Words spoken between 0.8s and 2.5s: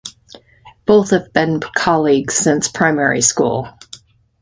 Both has been colleagues